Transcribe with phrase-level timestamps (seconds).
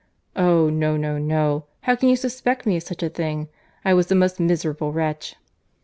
[0.35, 0.67] "Oh!
[0.71, 3.49] no, no, no—how can you suspect me of such a thing?
[3.85, 5.35] I was the most miserable wretch!"